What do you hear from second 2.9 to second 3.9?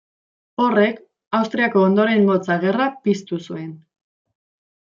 piztu zuen.